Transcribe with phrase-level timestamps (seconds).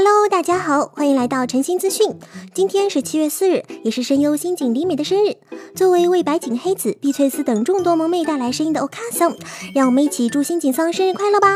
[0.00, 2.20] Hello，大家好，欢迎来到晨星资讯。
[2.54, 5.34] 今天是七月四日，也是声优新井里美的生日。
[5.74, 9.34] 作为为白井黑子、碧翠丝等众多萌妹带来声音的 Okasan，
[9.74, 11.48] 让我们一起祝新井桑生日快乐吧。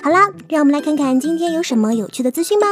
[0.00, 2.68] 好啦，让我们来看看今天有什么有趣的资讯吧。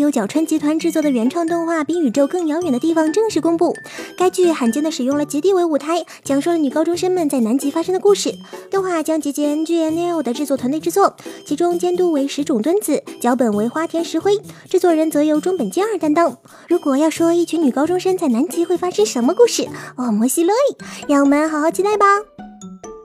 [0.00, 3.76] 由角川集团制作的原创动画《比宇宙更遥远的地方》正式公布。
[4.16, 8.32] 该剧罕见的使用了极地为舞台，讲述了女高中生们在南极发生的故事。
[8.70, 11.14] 动画将集结 NGNL 的制作团队制作，
[11.46, 16.38] 其中监督为石冢敦子，脚本为花田石灰，制作人则由中本健二担当。
[16.66, 22.06] 如果要说一群女高中生在南极会发生什么故事，哦，摩西乐意，让我们好好期待吧。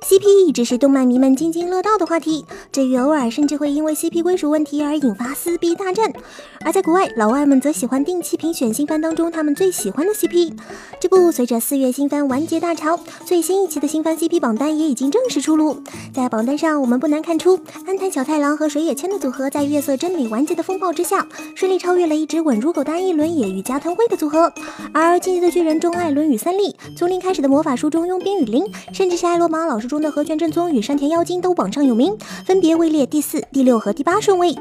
[0.08, 6.14] CP 一直是动漫迷们津津乐道的话题，至于偶尔甚至会因为 CP 归属问题而引发撕逼大战。
[6.64, 10.54] 而在国外，老外们则喜欢定期评选新番当中他们最喜欢的 CP。
[11.00, 15.82] 这不，随着四月新番完结大潮，最新一期的新番 CP 榜单也已经正式出炉。
[16.14, 24.54] 在榜单上，我们不难看出，安藤小太郎和水野千的组合在月色真理完结的风暴之下，顺利超越了一直稳如狗的安一伦也与加藤辉的组合。
[24.94, 34.54] 而进击的巨人中艾伦与三笠，从零开始的魔法书中佣兵与林，甚至是艾罗马老师中中的和泉正宗与山田妖精都榜上有名，分别位列第四、第六和第八顺位。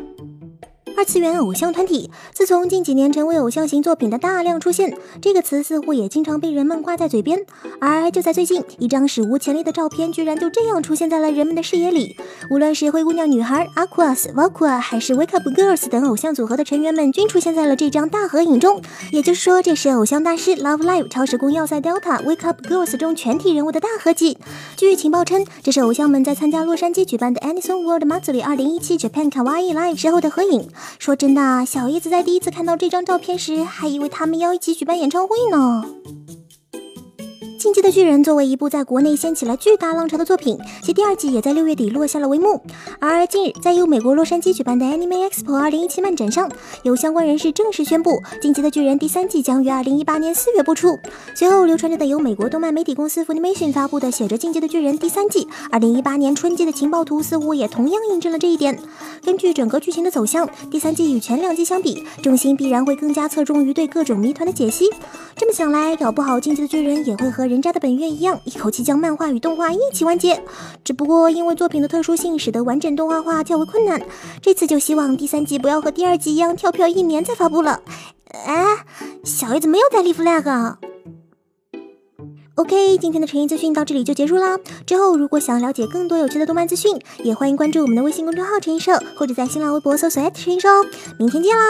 [1.05, 7.45] 次元偶像团体，自从近几年成为偶像型作品的大量出现，这个词似乎也经常被人们挂在嘴边。
[7.81, 12.17] 而就在最近，一张史无前例的照片居然就这样出现在了人们的视野里。
[12.51, 18.81] 无论是灰姑娘女孩 Aquas、Vakua，还是 Wake Up Girls 等偶像组合的成员们，均出现在了这张大合影中。
[19.13, 24.39] 也就是说，这是偶像大师 Love Live 超时空要塞 Delta Wake Up Girls 中全体人物的大合集。
[24.77, 30.69] 据情报称，这是偶像们在参加洛杉矶举办的 Anison World Matsuri 2017 Japan Kawaii Live 时候的合影。
[30.99, 35.85] 说真的，小叶子在第一次看到这张照片时，还以为他们要一起举办演唱会呢。
[37.65, 42.61] 进击的巨人作为一部在国内掀起了巨大浪潮的作品，其第二季也在六月底落下了帷幕。
[42.99, 46.47] 而近日，在由美国洛杉矶举办的 Anime Expo 2017漫展上，
[46.83, 50.99] 有相关人士正式宣布，《进击的巨人》第三季将于2018年四月播出。
[51.35, 58.79] 随后流传着的由美国动漫媒体公司 Funimation 发布的写着《进击的巨人》第三季2018年春季的情报图，似乎也同样印证了这一点。
[59.23, 64.91] 根据整个剧情的走向，第三季与前两季相比，重心必然会更加侧重于对各种谜团的解析。
[65.35, 70.43] 这么想来，搞不好《进击的巨人》也会和人人渣的本愿一样，一口气将漫画与动画一起完结。
[70.83, 74.03] 只不过因为作品的特殊性，使得完整动画化较为困难。
[74.43, 77.81] 这次就希望第三季不要和第二季一样跳票一年再发布了。
[78.33, 78.85] 哎，
[79.23, 80.75] 小叶子没有在立 flag。
[82.57, 84.59] OK，今天的晨音资讯到这里就结束啦。
[84.85, 90.85] 之后如果想了解更多有趣的动漫资讯，也欢迎关注我们的微信公众号“陈音社”，或者在新浪微博搜索“陈音社”哦。
[91.21, 91.63] 明天见啦！